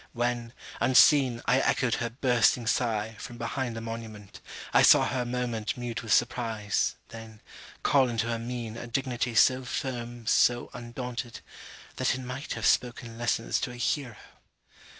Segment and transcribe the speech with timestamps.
[0.13, 4.41] When, unseen, I echoed her bursting sigh, from behind the monument,
[4.73, 7.39] I saw her a moment mute with surprise, then,
[7.83, 11.41] call into her mien a dignity so firm so undaunted,
[11.97, 14.15] that it might have spoken lessons to a hero.